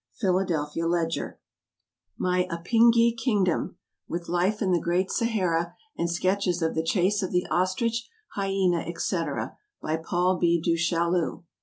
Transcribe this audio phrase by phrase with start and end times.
[0.19, 1.39] Philadelphia Ledger.
[2.17, 3.77] My Apingi Kingdom:
[4.07, 8.83] With Life in the Great Sahara, and Sketches of the Chase of the Ostrich, Hyena,
[8.99, 9.21] &c.
[9.79, 10.59] By PAUL B.
[10.59, 11.43] DU CHAILLU.